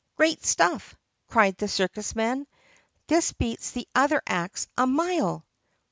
"Great 0.17 0.43
stuff!" 0.43 0.95
cried 1.27 1.55
the 1.57 1.67
circus 1.67 2.15
man. 2.15 2.47
"This 3.05 3.33
beats 3.33 3.69
the 3.69 3.87
other 3.93 4.23
acts 4.25 4.67
a 4.75 4.87
mile!" 4.87 5.45